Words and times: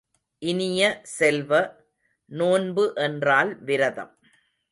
இனிய 0.41 0.81
செல்வ, 1.17 1.51
நோன்பு 2.31 2.93
என்றால் 2.97 3.51
விரதம்! 3.61 4.13